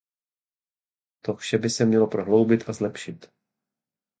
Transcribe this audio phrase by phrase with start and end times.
[1.21, 3.31] To vše by se mělo prohloubit a zlepšit.